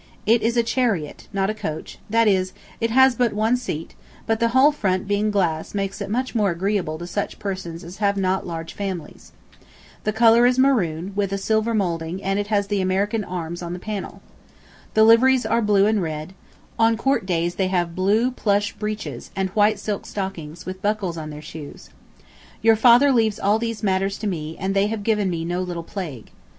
It 0.25 0.41
is 0.41 0.57
a 0.57 0.63
chariot, 0.63 1.27
not 1.31 1.51
a 1.51 1.53
coach; 1.53 1.99
that 2.09 2.27
is, 2.27 2.53
it 2.79 2.89
has 2.89 3.13
but 3.13 3.33
one 3.33 3.55
seat, 3.55 3.93
but 4.25 4.39
the 4.39 4.47
whole 4.47 4.71
front 4.71 5.07
being 5.07 5.29
glass 5.29 5.75
makes 5.75 6.01
it 6.01 6.09
much 6.09 6.33
more 6.33 6.49
agreeable 6.49 6.97
to 6.97 7.05
such 7.05 7.37
persons 7.37 7.83
as 7.83 7.97
have 7.97 8.17
not 8.17 8.47
large 8.47 8.73
families. 8.73 9.31
The 10.03 10.11
color 10.11 10.47
is 10.47 10.57
maroon, 10.57 11.13
with 11.15 11.31
a 11.31 11.37
silver 11.37 11.75
moulding, 11.75 12.23
and 12.23 12.39
has 12.47 12.65
the 12.65 12.81
American 12.81 13.23
arms 13.23 13.61
on 13.61 13.73
the 13.73 13.77
panel. 13.77 14.23
The 14.95 15.03
liveries 15.03 15.45
are 15.45 15.61
blue 15.61 15.85
and 15.85 16.01
red; 16.01 16.33
on 16.79 16.97
Court 16.97 17.27
Days 17.27 17.53
they 17.53 17.67
have 17.67 17.93
blue 17.93 18.31
plush 18.31 18.73
breeches, 18.73 19.29
and 19.35 19.49
white 19.49 19.77
silk 19.77 20.07
stockings, 20.07 20.65
with 20.65 20.81
buckles 20.81 21.15
on 21.15 21.29
their 21.29 21.43
shoes. 21.43 21.91
Your 22.63 22.75
father 22.75 23.11
leaves 23.11 23.37
all 23.39 23.59
these 23.59 23.83
matters 23.83 24.17
to 24.17 24.25
me, 24.25 24.57
and 24.59 24.73
they 24.73 24.87
have 24.87 25.03
given 25.03 25.29
me 25.29 25.45
no 25.45 25.61
little 25.61 25.83
plague. 25.83 26.31